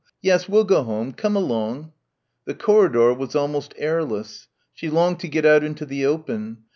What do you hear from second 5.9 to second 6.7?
open.